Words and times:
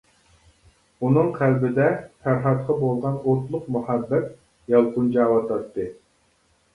ئۇنىڭ 1.07 1.27
قەلبىدە 1.33 1.83
پەرھاتقا 2.23 2.75
بولغان 2.79 3.19
ئوتلۇق 3.33 3.67
مۇھەببەت 3.75 4.31
يالقۇنجاۋاتاتتى. 4.75 5.87